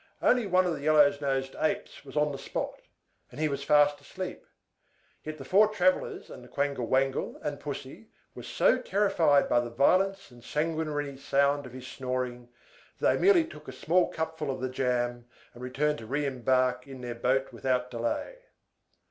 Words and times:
Only 0.19 0.47
one 0.47 0.65
of 0.65 0.73
the 0.73 0.81
yellow 0.81 1.15
nosed 1.21 1.55
Apes 1.59 2.03
was 2.03 2.17
on 2.17 2.31
the 2.31 2.39
spot, 2.39 2.81
and 3.29 3.39
he 3.39 3.47
was 3.47 3.63
fast 3.63 4.01
asleep; 4.01 4.43
yet 5.23 5.37
the 5.37 5.45
four 5.45 5.67
travellers 5.67 6.31
and 6.31 6.43
the 6.43 6.47
Quangle 6.47 6.87
Wangle 6.87 7.39
and 7.43 7.59
Pussy 7.59 8.07
were 8.33 8.41
so 8.41 8.79
terrified 8.79 9.47
by 9.47 9.59
the 9.59 9.69
violence 9.69 10.31
and 10.31 10.43
sanguinary 10.43 11.17
sound 11.17 11.67
of 11.67 11.73
his 11.73 11.85
snoring, 11.85 12.49
that 12.97 13.13
they 13.13 13.21
merely 13.21 13.45
took 13.45 13.67
a 13.67 13.71
small 13.71 14.07
cupful 14.11 14.49
of 14.49 14.59
the 14.59 14.69
jam, 14.69 15.27
and 15.53 15.61
returned 15.61 15.99
to 15.99 16.07
re 16.07 16.25
embark 16.25 16.87
in 16.87 17.01
their 17.01 17.13
boat 17.13 17.53
without 17.53 17.91
delay. 17.91 18.37